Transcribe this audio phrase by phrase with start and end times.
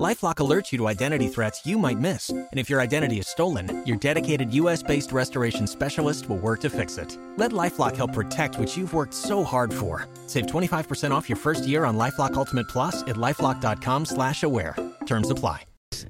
[0.00, 3.82] LifeLock alerts you to identity threats you might miss, and if your identity is stolen,
[3.84, 7.18] your dedicated U.S.-based restoration specialist will work to fix it.
[7.36, 10.08] Let LifeLock help protect what you've worked so hard for.
[10.26, 14.74] Save 25% off your first year on LifeLock Ultimate Plus at lifeLock.com/aware.
[15.06, 15.58] Terms apply.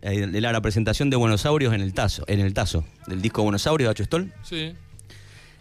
[0.03, 3.89] Eh, Era la presentación de Buenosaurios en el Tazo, en el Tazo, del disco Buenosaurios
[3.89, 4.33] de Hacho Stoll.
[4.43, 4.77] Sí.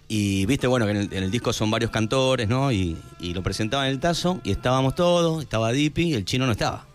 [0.08, 2.72] Y viste, bueno, que en el, en el disco son varios cantores, ¿no?
[2.72, 6.46] Y, y lo presentaban en el Tazo, y estábamos todos, estaba Dipi, y el chino
[6.46, 6.86] no estaba.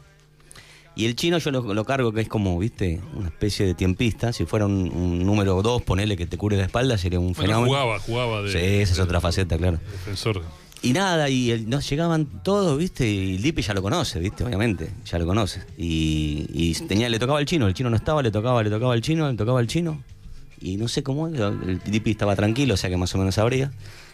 [0.97, 4.33] Y el chino yo lo, lo cargo que es como, viste, una especie de tiempista.
[4.33, 7.43] Si fuera un, un número 2, ponele que te cubre la espalda, sería un Bueno,
[7.43, 7.67] fenómeno.
[7.69, 8.51] jugaba, jugaba de.
[8.53, 9.79] Sí, esa es de- otra faceta, claro.
[9.93, 10.43] Defensor.
[10.83, 13.07] Y nada, y el- nos llegaban todos, ¿viste?
[13.11, 14.43] Y el Dipi ya lo conoce, ¿viste?
[14.45, 15.63] Obviamente, ya lo conoce.
[15.77, 18.95] Y, y tenía, le tocaba al chino, el chino no estaba, le tocaba, le tocaba
[18.95, 20.03] al chino, le tocaba al chino.
[20.61, 23.35] Y no sé cómo, el el Dipi estaba tranquilo, o sea que más o menos
[23.35, 23.71] sabría.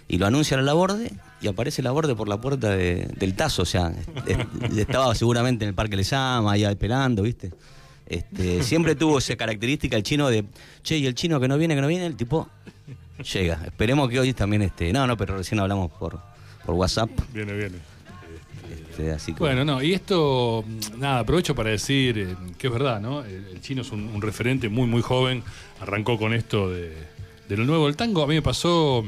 [0.08, 3.34] Y lo anuncian a la borde y aparece la borde por la puerta de- del
[3.34, 3.92] tazo, o sea,
[4.27, 7.50] es- estaba seguramente en el Parque Lesama, ahí pelando, ¿viste?
[8.06, 10.45] Este, siempre tuvo esa característica el chino de,
[10.83, 12.48] che, y el chino que no viene, que no viene, el tipo
[13.33, 13.61] llega.
[13.64, 14.92] Esperemos que hoy también esté.
[14.92, 16.19] No, no, pero recién hablamos por,
[16.67, 17.08] por WhatsApp.
[17.33, 17.78] Viene, viene.
[18.91, 22.73] este, así que Bueno, no, y esto, mm, nada, aprovecho para decir eh, que es
[22.73, 23.25] verdad, ¿no?
[23.25, 25.42] El, el chino es un, un referente muy, muy joven,
[25.80, 26.92] arrancó con esto de,
[27.48, 28.23] de lo nuevo del tango.
[28.23, 29.05] A mí me pasó,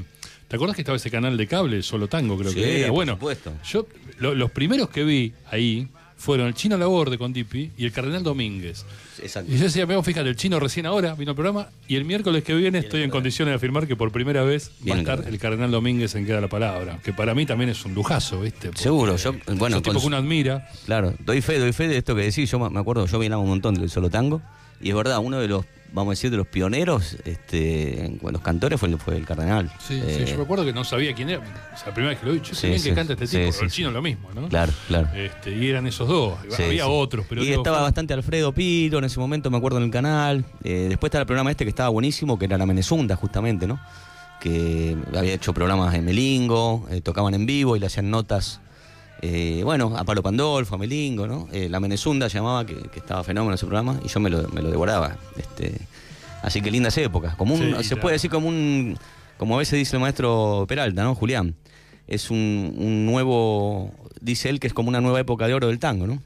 [0.48, 2.86] ¿te acuerdas que estaba ese canal de cable, Solo Tango, creo Sí, que era?
[2.88, 3.52] por Bueno, supuesto.
[3.68, 3.86] yo,
[4.18, 8.22] lo- los primeros que vi ahí fueron el chino Laborde con Dipi y el Cardenal
[8.22, 8.86] Domínguez.
[9.20, 9.52] Exacto.
[9.52, 12.42] Y yo decía, veo, fíjate, el chino recién ahora vino al programa y el miércoles
[12.44, 15.16] que viene estoy en condiciones de afirmar que por primera vez va a Bien, estar
[15.18, 15.30] claro.
[15.32, 18.68] el Cardenal Domínguez en Queda la Palabra, que para mí también es un lujazo, ¿viste?
[18.68, 20.68] Porque Seguro, yo- bueno, es un tipo que uno admira.
[20.86, 22.50] Claro, doy fe, doy fe de esto que decís.
[22.50, 24.40] Yo me me acuerdo, yo bailaba un montón del solo tango.
[24.80, 28.80] Y es verdad, uno de los, vamos a decir, de los pioneros, este, los cantores
[28.80, 29.70] fue, el- fue el cardenal.
[29.78, 31.40] Sí, Eh, sí, yo me acuerdo que no sabía quién era.
[31.40, 33.26] O sea, la primera vez que lo vi, yo Sí, bien sí, que canta este
[33.26, 34.48] tipo, sí, el chino lo mismo, ¿no?
[34.48, 35.08] Claro, claro.
[35.14, 36.34] Este, y eran esos dos.
[36.58, 39.78] Había otros, pero y digo, estaba fue- bastante Alfredo Piro en ese momento, me acuerdo
[39.78, 40.44] en el canal.
[40.64, 43.78] Eh, después estaba el programa este que estaba buenísimo, que era La Menezunda, justamente, ¿no?
[44.40, 48.60] Que había hecho programas en Melingo, eh, tocaban en vivo y le hacían notas.
[49.22, 51.48] Eh, bueno, a Palo Pandolfo, a Melingo, ¿no?
[51.52, 54.60] Eh, la Menezunda llamaba, que, que estaba fenómeno ese programa, y yo me lo, me
[54.62, 55.16] lo devoraba.
[55.36, 55.78] Este,
[56.42, 57.34] así que lindas épocas.
[57.36, 58.98] Como un, Sí, se puede decir como un,
[59.38, 61.14] como a veces dice el maestro Peralta, ¿no?
[61.14, 61.54] Julián.
[62.06, 65.78] Es un, un nuevo, dice él que es como una nueva época de oro del
[65.78, 66.22] tango, ¿no?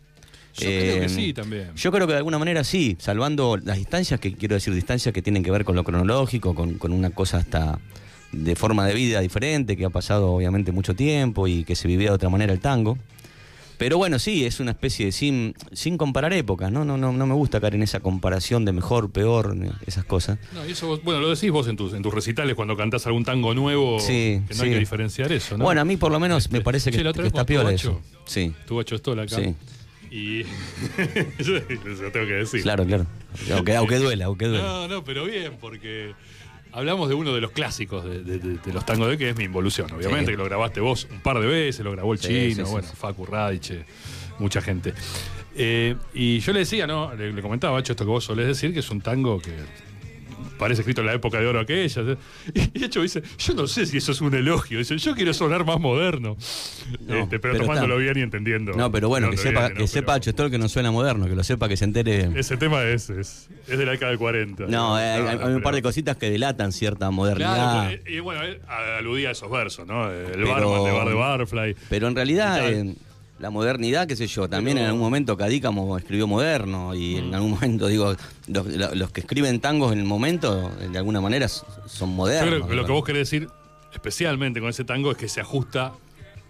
[0.55, 1.71] Yo creo que Eh, sí también.
[1.77, 5.23] Yo creo que de alguna manera sí, salvando las distancias, que quiero decir distancias que
[5.23, 7.79] tienen que ver con lo cronológico, con, con una cosa hasta
[8.33, 12.09] de forma de vida diferente, que ha pasado obviamente mucho tiempo y que se vivía
[12.11, 12.99] de otra manera el tango.
[13.79, 16.85] Pero bueno, sí, es una especie de sin, sin comparar épocas, ¿no?
[16.85, 19.57] No, no, no me gusta caer en esa comparación de mejor, peor,
[19.87, 20.37] esas cosas.
[20.53, 23.07] No, y eso vos- bueno, lo decís vos en tus, en tus recitales cuando cantás
[23.07, 24.63] algún tango nuevo, Sí, que no sí.
[24.65, 25.63] hay que diferenciar eso, ¿no?
[25.65, 28.01] Bueno, a mí por lo menos me parece que, Che, que está piola eso.
[28.27, 29.37] Sí, Tuvo hecho esto acá.
[29.37, 29.55] Sí.
[30.11, 30.43] Y.
[31.45, 32.63] yo lo tengo que decir.
[32.63, 33.07] claro, claro.
[33.55, 34.65] Aunque, aunque duela, aunque duela.
[34.65, 36.15] No, no, pero bien, porque
[36.73, 39.37] hablamos de uno de los clásicos de, de- de- de los tangos de que es
[39.37, 40.31] mi involución, obviamente, Sí.
[40.33, 42.89] que lo grabaste vos un par de veces, lo grabó el Sí, chino, sí, bueno.
[42.89, 43.85] Facu Radiche,
[44.39, 44.95] mucha gente.
[45.57, 47.13] Eh, y yo le decía, ¿no?
[47.15, 49.53] Le, le comentaba, Bacho, esto que vos solés decir, que es un tango que
[50.59, 52.03] parece escrito en la época de oro aquella.
[52.55, 55.33] Y de hecho dice, yo no sé si eso es un elogio, dice, yo quiero
[55.33, 56.37] sonar más moderno.
[57.07, 58.03] No, Este, pero, pero tomándolo está.
[58.05, 58.73] bien y entendiendo.
[58.73, 59.81] No, pero bueno, No, que no sepa, viene, ¿no?
[59.81, 62.29] que sepa Pero que no suena moderno, que lo sepa, que se entere.
[62.35, 64.67] Ese tema es, es, es de la década del 40.
[64.67, 67.55] No, hay, hay- hay un par de cositas que delatan cierta modernidad.
[67.55, 68.61] Claro, pues, y bueno, él
[68.99, 70.11] aludía a esos versos, ¿no?
[70.11, 71.77] El Pero- barman de Bar de Barfly.
[71.89, 72.61] Pero en realidad,
[73.39, 77.19] la modernidad, qué sé yo, también Pero- en algún momento Cadícamo escribió moderno y Mm.
[77.19, 78.15] en algún momento, digo,
[78.47, 81.69] los, que escriben tangos en el momento, de alguna manera, son
[81.99, 82.55] Yo modernos.
[82.55, 83.49] creo que lo que vos querés decir,
[83.93, 85.93] especialmente con ese tango, es que se ajusta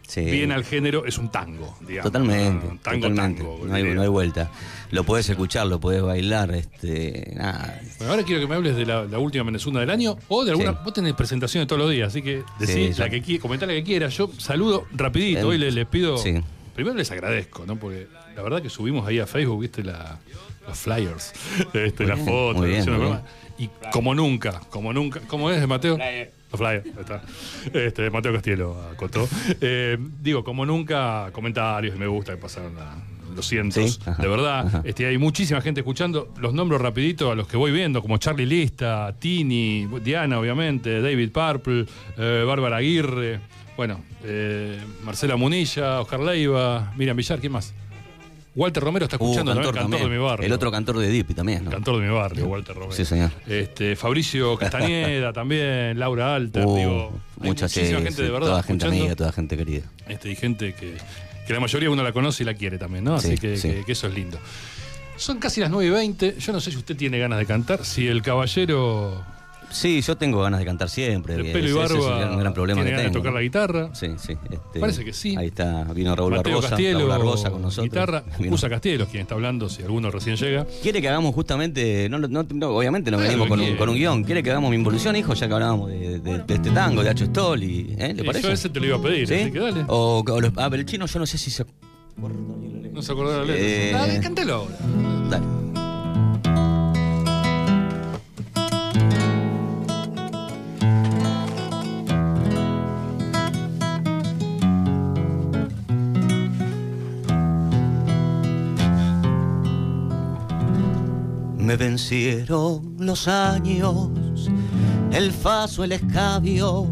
[0.06, 0.22] Sí.
[0.22, 2.10] bien al género, es un tango, digamos.
[2.10, 3.42] Totalmente, Ah, Tango, totalmente.
[3.42, 3.60] tango.
[3.66, 3.94] no, hay, diría.
[3.94, 4.50] no hay vuelta.
[4.90, 7.78] Lo podés escuchar, lo podés bailar, este, nada.
[7.98, 10.52] Bueno, ahora quiero que me hables de la, la última Menezunda del año o de
[10.52, 10.72] alguna.
[10.72, 10.78] Sí.
[10.82, 13.66] Vos tenés presentaciones todos los días, así que decí Sí, la yo- que quieras, comentá
[13.66, 14.16] la que quieras.
[14.16, 16.16] Yo saludo rapidito, Eh, hoy les, les pido.
[16.78, 17.74] Primero les agradezco, ¿no?
[17.74, 20.16] Porque la verdad que subimos ahí a Facebook, viste, la,
[20.68, 21.32] los flyers,
[21.74, 22.68] este, las fotos.
[23.58, 25.98] Y como nunca, como nunca, ¿cómo es, Mateo?
[26.52, 27.22] Los flyers, ahí está.
[27.76, 29.28] Este, Mateo Castielo acotó.
[29.60, 32.94] Eh, digo, como nunca, comentarios y me gusta que pasaron la-
[33.38, 34.66] los cientos, Sí, ajá, de verdad.
[34.66, 34.82] ajá.
[34.84, 36.32] Este, hay muchísima gente escuchando.
[36.38, 41.30] Los nombro rapidito a los que voy viendo, como Charlie Lista, Tini, Diana, obviamente, David
[41.32, 41.86] Purple,
[42.18, 43.40] eh, Bárbara Aguirre,
[43.76, 47.72] bueno, eh, Marcela Munilla, Oscar Leiva, Miriam Villar, ¿quién más?
[48.56, 50.10] Walter Romero está Uh, escuchando también, cantor también.
[50.10, 50.46] de mi barrio.
[50.46, 51.70] El otro cantor de Dipi también, ¿no?
[51.70, 52.92] Cantor de mi barrio, Walter Romero.
[52.92, 53.30] Sí, señor.
[53.46, 57.12] Este, Fabricio Castañeda también, Laura Alter, Uh, digo.
[57.40, 58.48] hay mucha sí, muchísima gente sí, de verdad.
[58.48, 59.02] Toda gente escuchando.
[59.04, 59.84] amiga, toda gente querida.
[60.08, 60.96] Este, y gente que,
[61.48, 63.16] que la mayoría uno la conoce y la quiere también, ¿no?
[63.16, 63.68] Así Sí, que, sí.
[63.70, 64.38] que- que eso es lindo.
[65.16, 66.36] Son casi las 9 y 20.
[66.38, 67.84] Yo no sé si usted tiene ganas de cantar.
[67.84, 69.24] Si el caballero
[69.70, 71.36] Sí, yo tengo ganas de cantar siempre.
[71.36, 73.18] que pelo y barba es un gran problema tiene que ganas de tengo.
[73.20, 73.90] tocar la guitarra.
[73.94, 74.32] Sí, sí.
[74.50, 75.36] este, Parece que sí.
[75.36, 76.68] Ahí está, vino Raúl Mateo Barbosa.
[76.70, 77.84] Castielo, Raúl Barbosa con nosotros.
[77.84, 78.24] guitarra.
[78.38, 78.54] Vino.
[78.54, 80.66] Usa Castielo, quien está hablando, si alguno recién llega.
[80.82, 83.78] Quiere que hagamos justamente, no, no- no, obviamente no venimos con un, quiera.
[83.78, 84.24] con un guion.
[84.24, 87.10] Quiere que hagamos mi involución, hijo, ya que hablábamos de, de- de este tango, de
[87.10, 88.14] Hacho Stoll y, ¿eh?
[88.14, 88.46] ¿Le parece?
[88.46, 89.34] yo ese te lo iba a pedir, ¿Sí?
[89.34, 89.84] así que dale.
[89.88, 91.64] O, o los- ah, pero el chino yo no sé si se...
[92.92, 93.98] No se acordó de la Eh, letra.
[94.06, 94.74] Dale, cántelo ahora.
[95.30, 95.46] Dale.
[111.68, 114.08] Me vencieron los años,
[115.12, 116.88] el faso, el escabio,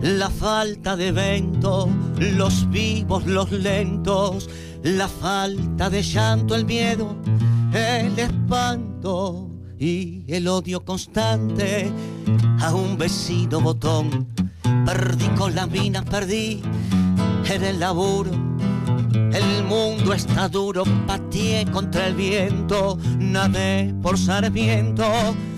[0.00, 4.48] la falta de vento, los vivos, los lentos,
[4.84, 7.16] la falta de llanto, el miedo,
[7.74, 11.90] el espanto y el odio constante
[12.60, 14.28] a un vecino botón.
[14.84, 16.62] Perdí con las minas, perdí
[17.50, 18.45] en el laburo.
[19.32, 25.04] El mundo está duro, pateé contra el viento, nadé por Sarmiento,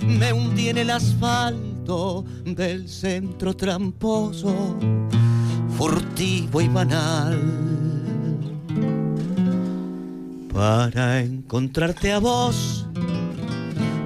[0.03, 4.77] me hundí en el asfalto del centro tramposo,
[5.77, 7.41] furtivo y banal.
[10.53, 12.87] Para encontrarte a vos,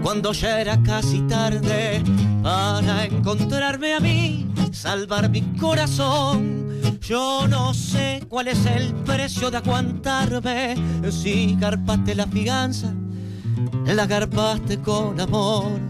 [0.03, 2.03] cuando ya era casi tarde,
[2.43, 6.62] para encontrarme a mí, salvar mi corazón.
[7.03, 10.77] Yo no sé cuál es el precio de aguantarme,
[11.11, 12.95] si garpaste la fianza,
[13.85, 15.81] la garpaste con amor.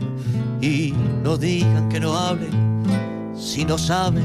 [0.63, 2.83] Y no digan que no hablen,
[3.37, 4.25] si no saben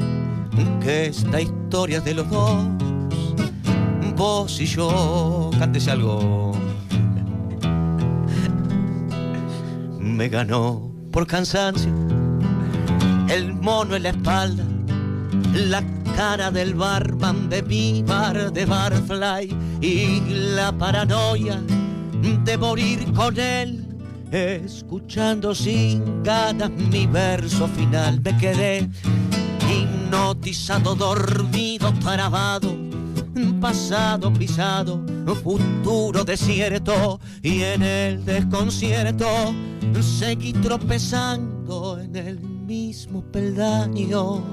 [0.82, 2.66] que esta historia es de los dos,
[4.16, 5.52] vos y yo.
[5.60, 6.54] Cántese algo.
[10.00, 11.92] Me ganó por cansancio,
[13.28, 14.64] el mono en la espalda,
[15.54, 15.84] la
[16.18, 20.20] cara del barman de mi bar de Barfly y
[20.56, 21.62] la paranoia
[22.44, 23.86] de morir con él.
[24.32, 28.90] Escuchando sin ganas mi verso final, me quedé
[29.70, 32.76] hipnotizado, dormido, trabado,
[33.62, 35.00] pasado pisado,
[35.44, 39.28] futuro desierto y en el desconcierto
[40.02, 44.44] seguí tropezando en el mismo peldaño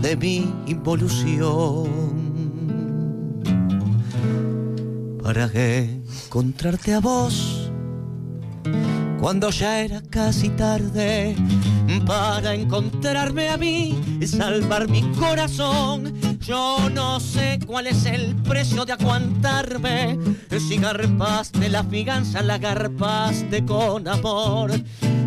[0.00, 1.88] de mi involución
[5.22, 7.70] para encontrarte a vos
[9.20, 11.36] cuando ya era casi tarde
[12.06, 16.14] para encontrarme a mí y salvar mi corazón.
[16.40, 20.18] Yo no sé cuál es el precio de aguantarme.
[20.50, 24.72] Si garpaste la figanza, la garpaste con amor.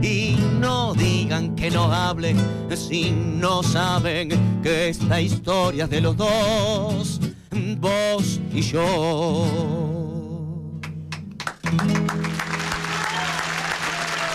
[0.01, 2.37] Y no digan que no hablen
[2.75, 7.19] si no saben que esta historia es de los dos,
[7.77, 9.45] vos y yo.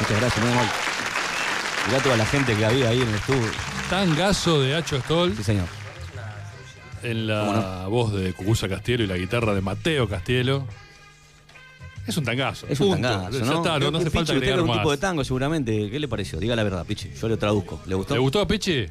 [0.01, 0.71] Muchas gracias, muy amable.
[1.89, 3.51] Mirá toda la gente que había ahí en el estudio.
[3.91, 5.67] Tangazo de Hacho Stoll Sí, señor.
[7.03, 10.67] en la voz de Cucuza Castielo y la guitarra de Mateo Castielo.
[12.07, 12.67] Es un tangazo.
[12.69, 13.09] Es un punto.
[13.09, 13.57] tangazo, Ya ¿no?
[13.57, 14.79] está, no, no hace falta agregar un más.
[14.79, 15.91] tipo de tango seguramente.
[15.91, 16.39] ¿Qué le pareció?
[16.39, 17.11] Diga la verdad, Pichi.
[17.21, 17.81] Yo le traduzco.
[17.87, 18.15] ¿Le gustó?
[18.15, 18.87] ¿Le gustó a Pichi?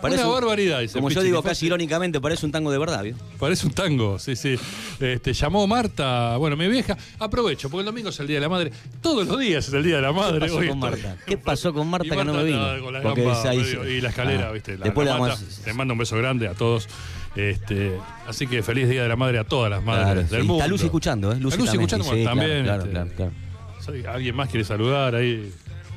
[0.00, 3.04] Parece Una un- barbaridad, dice Como yo digo casi irónicamente, parece un tango de verdad,
[3.04, 3.14] ¿vio?
[3.38, 4.56] Parece un tango, sí, sí.
[4.98, 6.96] Este, llamó Marta, bueno, mi vieja.
[7.20, 8.72] Aprovecho, porque el domingo es el Día de la Madre.
[9.00, 10.40] Todos los días es el Día de la Madre.
[10.40, 11.16] ¿Qué pasó Hoy con estoy- Marta?
[11.24, 12.56] ¿Qué pasó con Marta que no me vino?
[12.58, 14.76] nada, con las Porque ahí- y la escalera, Ah, ¿viste?
[14.76, 16.88] La, después la vamos Les mando un beso grande a todos.
[17.34, 17.98] Este,
[18.28, 20.36] así que feliz Día de la Madre a todas las madres Claro, del sí.
[20.46, 20.54] mundo.
[20.54, 21.36] Está Lucy escuchando, ¿eh?
[21.40, 21.80] Lucy Lucy también.
[21.80, 22.64] escuchando Sí, también.
[22.64, 24.12] claro, este, claro, claro.
[24.14, 25.52] ¿Alguien más quiere saludar ahí?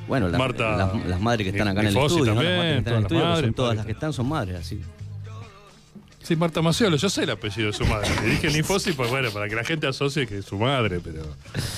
[0.08, 2.40] Bueno, las, Marta- las, las madres que están acá en el estudio, ¿no?
[2.40, 3.76] también, las madres que están en el todas las estudio, que madres, son todas padres.
[3.76, 4.80] las que están son madres, así.
[6.22, 8.08] Sí, Marta Maciolo, yo sé el apellido de su madre.
[8.22, 11.22] Le dije Nifosi, pues bueno, para que la gente asocie que es su madre, pero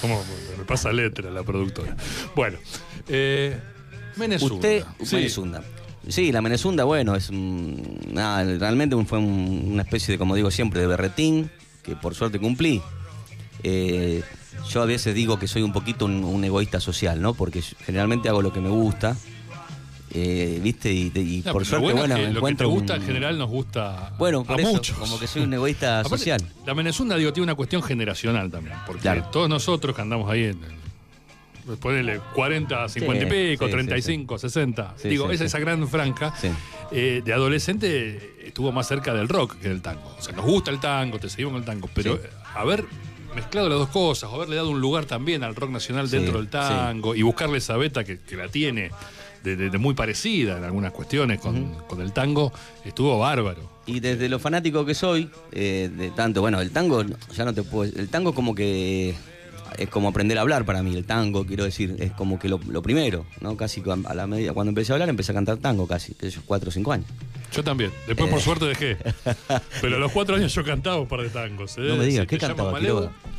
[0.01, 0.23] como
[0.57, 1.95] me pasa letra la productora.
[2.35, 2.57] Bueno,
[3.09, 3.59] eh,
[4.17, 4.55] Menezunda.
[4.55, 5.17] Usted, Sí.
[5.17, 5.63] Menezunda.
[6.09, 10.51] Sí, la Menezunda, bueno, es un- nada, realmente fue un- una especie de, como digo
[10.51, 11.51] siempre, de berretín,
[11.83, 12.81] que por suerte cumplí.
[13.63, 14.23] Eh,
[14.71, 17.35] yo a veces digo que soy un poquito un, un egoísta social, ¿no?
[17.35, 19.17] Porque generalmente hago lo que me gusta
[20.15, 20.91] eh, ¿viste?
[20.91, 23.01] Y, y No, por suerte, bueno, bueno, es que lo que te encuentro gusta un-
[23.03, 24.97] en general nos gusta Bueno, a eso, muchos.
[24.97, 26.43] como que soy un egoísta Aparte, social.
[26.65, 28.75] La Menezunda, digo, tiene una cuestión generacional también.
[28.87, 29.29] Porque Claro.
[29.31, 30.61] todos nosotros que andamos ahí en.
[31.77, 34.95] Ponele 40, 50 y Sí, pico, sí, 35, 60.
[34.97, 35.47] Sí, Digo, sí, esa, sí.
[35.47, 36.35] esa gran franja.
[36.41, 36.49] Sí.
[36.91, 40.15] eh, de adolescente estuvo más cerca del rock que del tango.
[40.19, 41.89] O sea, nos gusta el tango, te seguimos con el tango.
[41.95, 42.21] Pero Sí.
[42.25, 42.85] eh, haber
[43.37, 46.47] mezclado las dos cosas, haberle dado un lugar también al rock nacional Sí, dentro del
[46.47, 46.51] sí.
[46.53, 48.91] tango y buscarle esa beta que, que la tiene.
[49.45, 52.53] De, de- de muy parecida en algunas cuestiones con, con el tango,
[52.85, 53.71] estuvo bárbaro.
[53.87, 57.05] Y desde lo fanático que soy, eh, de tanto, bueno, el tango,
[57.37, 57.85] ya no te puedo.
[57.97, 59.15] El tango, como que.
[59.77, 62.59] Es como aprender a hablar para mí, el tango, quiero decir, es como que lo,
[62.69, 63.57] lo primero, ¿no?
[63.57, 66.41] Casi a la medida, cuando empecé a hablar, empecé a cantar tango casi, que yo,
[66.47, 67.07] cuatro o cinco años.
[67.53, 67.91] Yo también.
[68.07, 68.43] Después, por Eh.
[68.43, 68.97] suerte, dejé.
[69.81, 71.77] Pero a los cuatro años yo cantaba un par de tangos.
[71.79, 71.83] ¿eh?
[71.83, 72.79] No me digas, ¿qué cantaba?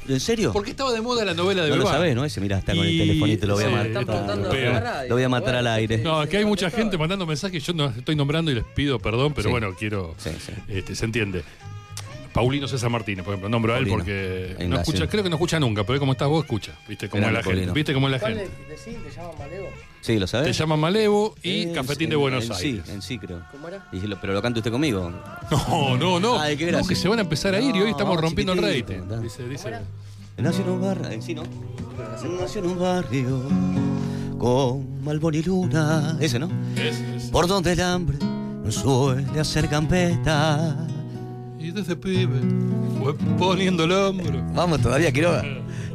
[0.07, 0.51] ¿En serio?
[0.51, 2.25] Porque estaba de moda la novela de No lo sabés, ¿no?
[2.25, 4.05] Ese, mira, está con el Y- telefonito, lo voy a sí, matar.
[4.07, 5.03] Lo voy a-.
[5.07, 5.97] Lo voy matar al aire.
[5.99, 7.63] No, aquí hay mucha gente mandando mensajes.
[7.63, 9.51] Yo no estoy nombrando y les pido perdón, pero Sí.
[9.51, 10.15] bueno, quiero.
[10.17, 10.53] Sí, sí.
[10.67, 11.43] Este, se entiende.
[12.39, 13.97] Paulino César Martínez, por ejemplo, nombro a él Paulino.
[13.97, 16.71] porque no escucha, creo que no escucha nunca, pero como estás vos, escucha.
[16.87, 17.71] ¿Viste cómo es Grande la gente?
[17.73, 18.51] ¿Viste cómo es la ¿Cuál gente?
[19.37, 19.67] Malevo?
[20.01, 20.47] Sí, ¿lo sabés?
[20.47, 22.83] Te llama Malevo y Eh, Cafetín de en- Buenos en Aires.
[22.85, 23.41] Sí, en sí, creo.
[23.51, 23.85] ¿Cómo era?
[23.91, 25.11] Y lo- pero lo canta usted conmigo.
[25.51, 26.39] No, no, no.
[26.39, 26.87] Ay, qué no, gracia.
[26.89, 29.07] que se van a empezar a ir y hoy No, estamos rompiendo el chiquitito, rating.
[29.09, 29.19] da.
[29.19, 29.71] Dice, dice.
[30.37, 31.43] Nació en un barrio, en sí, ¿no?
[32.39, 33.43] Nació en un barrio
[34.37, 36.17] con Malbón y Luna.
[36.21, 36.49] Ese, ¿no?
[36.77, 40.87] Es- es- Por donde el hambre no suele hacer campeta.
[41.59, 42.39] Y desde pibe
[43.01, 44.41] fue poniendo el hombro.
[44.53, 45.43] Vamos todavía, Quiroga.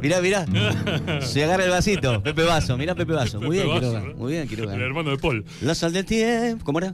[0.01, 0.45] Mirá, mirá.
[1.21, 2.21] Se agarra el vasito.
[2.21, 3.41] Pepe Vaso, mirá Pepe Vaso.
[3.41, 4.03] Muy bien, Quiroga.
[4.15, 4.75] Muy bien, Quiroga.
[4.75, 5.43] El hermano de Paul.
[5.61, 6.63] La sal del tiempo.
[6.63, 6.93] ¿Cómo era?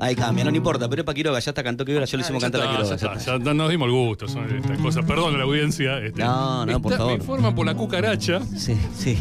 [0.00, 2.22] Ahí cambia, no, no importa, pero es para Quiroga, ya está cantó Quiroga, ya le
[2.22, 2.84] hicimos Ya cantar a Quiroga.
[2.84, 3.38] ya ya está, está.
[3.38, 5.04] ya no- nos dimos el gusto, son estas cosas.
[5.04, 5.98] Perdón a la audiencia.
[6.04, 6.22] este.
[6.22, 7.12] No, no, por favor.
[7.12, 9.16] Me informan por la cucaracha Sí, sí.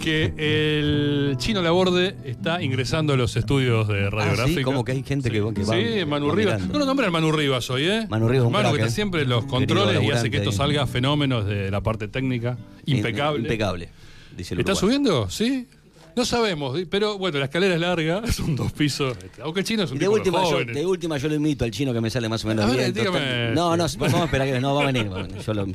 [0.00, 4.44] que el chino Laborde está ingresando a los estudios de radiográfica.
[4.44, 6.60] Ah, sí, como que hay gente que va- que va- Sí, Manu va Rivas.
[6.68, 8.06] No lo nombran Manu Rivas hoy, ¿eh?
[8.08, 8.94] Manu Rivas, un Manu crack, que está ¿eh?
[8.94, 12.56] siempre en los controles y hace que esto salga fenómenos de la parte técnica.
[12.86, 13.40] Impecable.
[13.42, 13.88] Impecable,
[14.36, 15.28] dice el ¿Está subiendo?
[15.30, 15.66] Sí.
[16.14, 19.16] No sabemos, pero bueno, la escalera es larga, son dos pisos.
[19.22, 21.64] este, Aunque el chino es un de tipo última, yo, de última yo lo invito
[21.64, 22.92] al chino que me sale más o menos A ver, bien.
[22.92, 23.50] dígame.
[23.54, 25.10] No, no, vamos a esperar que no va a venir.
[25.44, 25.66] Yo lo,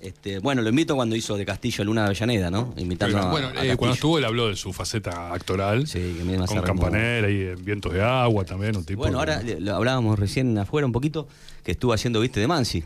[0.00, 2.74] este, bueno, lo invito cuando hizo de Castillo Luna de Avellaneda, ¿no?
[2.76, 5.86] Invitando bueno, a eh, cuando estuvo él habló de su faceta actoral.
[5.86, 6.62] Sí, que me con.
[6.62, 9.02] Campanera y en Vientos de Agua también, un tipo.
[9.02, 11.28] Bueno, ahora lo hablábamos recién afuera un poquito,
[11.64, 12.84] que estuvo haciendo, viste, de Mansi.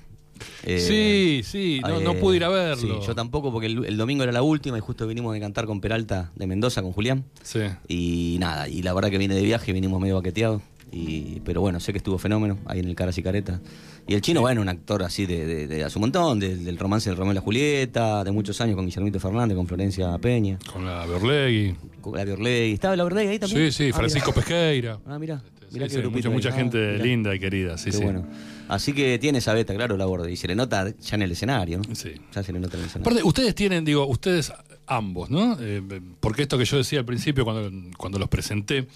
[0.64, 3.00] Eh, Sí, sí, no, no eh, pude ir a verlo.
[3.00, 5.66] Sí, yo tampoco, porque el, el domingo era la última y justo vinimos de cantar
[5.66, 7.24] con Peralta de Mendoza, con Julián.
[7.42, 7.60] Sí.
[7.88, 10.62] Y nada, y la verdad que vine de viaje, vinimos medio baqueteados.
[10.94, 13.60] Y, pero bueno, sé que estuvo fenómeno ahí en el Caras y Careta.
[14.06, 16.76] Y el chino, bueno, un actor así de, de, de hace un montón, del, del
[16.76, 20.58] romance del Romeo y la Julieta, de muchos años con Guillermito Fernández, con Florencia Peña,
[20.70, 21.74] Con la Berlegui.
[22.02, 22.72] con la Orlegui.
[22.74, 23.72] ¿Estaba la Orlegui ahí también?
[23.72, 24.40] Sí, sí, Ah, Francisco mirá.
[24.44, 24.98] Pesqueira.
[25.06, 25.42] Ah, mira.
[25.72, 26.34] Mirá sí, mucha, ahí.
[26.34, 27.04] mucha Ah, gente mirá.
[27.04, 28.02] linda y querida, sí, Qué sí.
[28.04, 28.26] bueno.
[28.68, 30.30] Así que tiene esa beta, claro, la borde.
[30.32, 31.94] Y se le nota ya en el escenario, ¿no?
[31.94, 32.12] Sí.
[32.34, 33.10] Ya se le nota en el escenario.
[33.10, 34.52] Aparte, ustedes tienen, digo, ustedes
[34.86, 35.56] ambos, ¿no?
[35.60, 35.82] Eh,
[36.20, 38.86] porque esto que yo decía al principio cuando, cuando los presenté,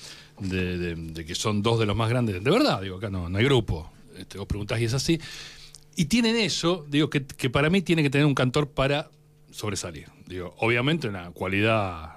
[0.41, 3.29] de, de- de que son dos de los más grandes, de verdad, digo, acá no,
[3.29, 3.91] no hay grupo.
[4.19, 5.21] Este, vos preguntás y es así.
[5.95, 9.11] Y tienen eso, digo, que, que para mí tiene que tener un cantor para
[9.51, 10.07] sobresalir.
[10.27, 12.16] Digo, obviamente una cualidad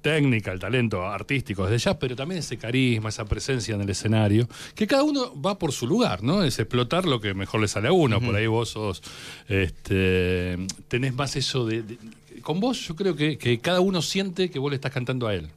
[0.00, 4.48] técnica, el talento artístico desde ya, pero también ese carisma, esa presencia en el escenario,
[4.74, 6.42] que cada uno va por su lugar, ¿no?
[6.42, 8.20] Es explotar lo que mejor le sale a uno.
[8.20, 9.02] Por ahí vos sos,
[9.48, 10.56] este,
[10.88, 11.98] tenés más eso de, de-
[12.42, 15.34] Con vos yo creo que, que cada uno siente que vos le estás cantando a
[15.34, 15.48] él.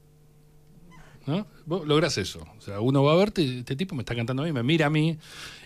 [1.27, 1.45] ¿No?
[1.65, 2.45] Vos lográs eso.
[2.57, 4.87] O sea, uno va a verte, este tipo me está cantando a mí, me mira
[4.87, 5.17] a mí,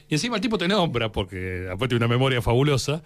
[0.10, 3.01] y encima el tipo te nombra, porque aparte tiene una memoria fabulosa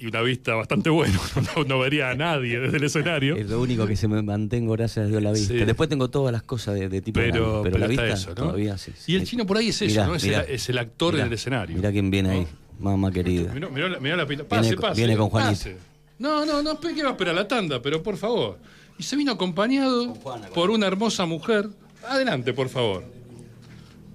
[0.00, 1.18] y una vista bastante buena.
[1.56, 3.36] No, no vería a nadie desde el escenario.
[3.36, 5.52] Es lo único que se me mantengo, gracias a Dios, la vista.
[5.54, 5.64] Sí.
[5.64, 8.28] Después tengo todas las cosas de, de tipo Pero, grande, pero, la está vista eso,
[8.30, 8.34] ¿no?
[8.34, 8.92] todavía sí.
[9.06, 10.14] y el chino por ahí es eso, Mirá, ¿no?
[10.14, 10.40] Es, mirá.
[10.42, 11.76] el, es el actor Mirá, en el escenario.
[11.76, 12.46] Mirá quién viene ahí,
[12.78, 13.52] mamá querida.
[13.52, 14.44] Mirá, la, la pila.
[14.44, 15.00] Pase, Viene pase.
[15.00, 15.52] viene con Juanito.
[15.52, 15.76] pase.
[16.18, 18.58] No, no, no, que va a esperar la tanda, pero por favor.
[18.98, 20.12] Y se vino acompañado
[20.54, 21.68] por una hermosa mujer.
[22.06, 23.04] Adelante, por favor.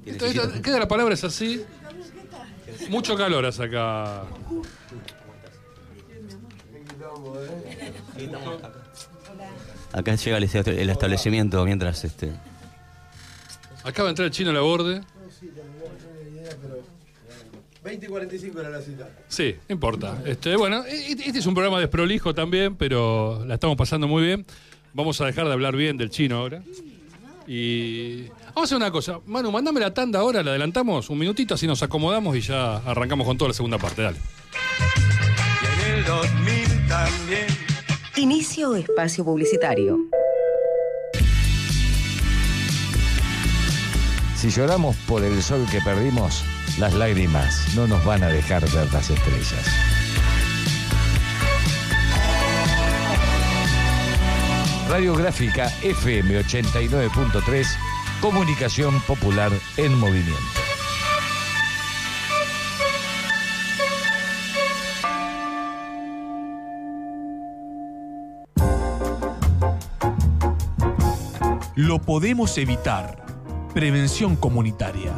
[0.06, 1.62] Esto- esto- queda la palabra es así.
[2.90, 4.24] Mucho calor hace acá.
[9.94, 12.32] Acá llega el, este- el establecimiento mientras este.
[13.84, 15.02] Acaba de entrar el chino a la borde.
[17.84, 19.08] 20 y 45 era la cita.
[19.28, 20.20] Sí, no importa.
[20.26, 24.44] Este, bueno, e- este es un programa desprolijo también, pero la estamos pasando muy bien.
[24.94, 26.64] Vamos a dejar de hablar bien del chino ahora.
[27.48, 29.20] Y vamos a hacer una cosa.
[29.28, 33.28] Manu, mandame la tanda ahora, la adelantamos un minutito, así nos acomodamos y ya arrancamos
[33.28, 34.02] con toda la segunda parte.
[34.02, 34.18] Dale.
[35.62, 36.55] Y en el 2000
[36.88, 37.48] también.
[38.16, 39.98] Inicio espacio publicitario.
[44.36, 46.44] Si lloramos por el sol que perdimos,
[46.78, 49.66] las lágrimas no nos van a dejar ver las estrellas.
[54.90, 57.66] Radiográfica FM 89.3,
[58.22, 60.55] comunicación popular en movimiento.
[71.78, 73.26] Lo podemos evitar.
[73.74, 75.12] Prevención comunitaria.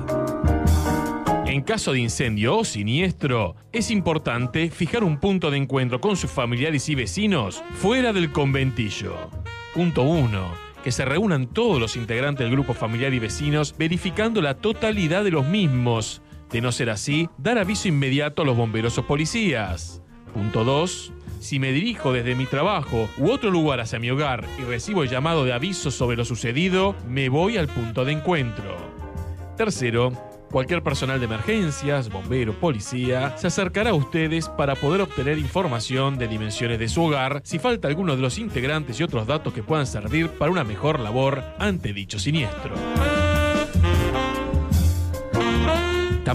[1.45, 6.31] En caso de incendio o siniestro, es importante fijar un punto de encuentro con sus
[6.31, 9.29] familiares y vecinos fuera del conventillo.
[9.75, 10.51] Punto 1.
[10.83, 15.29] Que se reúnan todos los integrantes del grupo familiar y vecinos verificando la totalidad de
[15.29, 16.23] los mismos.
[16.49, 20.01] De no ser así, dar aviso inmediato a los bomberos o policías.
[20.33, 21.13] Punto 2.
[21.39, 25.45] Si me dirijo desde mi trabajo u otro lugar hacia mi hogar y recibo llamado
[25.45, 28.75] de aviso sobre lo sucedido, me voy al punto de encuentro.
[29.55, 30.11] Tercero,
[30.51, 36.27] cualquier personal de emergencias, bombero, policía, se acercará a ustedes para poder obtener información de
[36.27, 39.87] dimensiones de su hogar si falta alguno de los integrantes y otros datos que puedan
[39.87, 42.75] servir para una mejor labor ante dicho siniestro.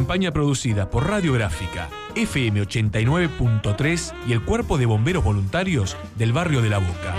[0.03, 6.71] Campaña producida por Radiográfica, FM 89.3 y el Cuerpo de Bomberos Voluntarios del Barrio de
[6.71, 7.15] la Boca.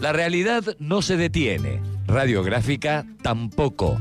[0.00, 1.82] La realidad no se detiene.
[2.06, 4.00] Radiográfica tampoco.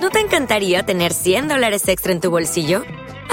[0.00, 2.82] ¿No te encantaría tener 100 dólares extra en tu bolsillo?